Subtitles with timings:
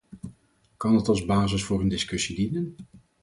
[0.77, 2.75] Kan het als basis voor een discussie dienen?